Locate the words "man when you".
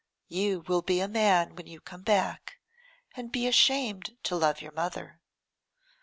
1.07-1.79